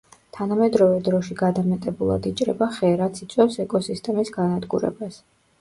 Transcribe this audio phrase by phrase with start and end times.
[0.35, 5.25] თანამედროვე დროში გადამეტებულად იჭრება ხე, რაც იწვევს ეკოსისტემების განადგურებას.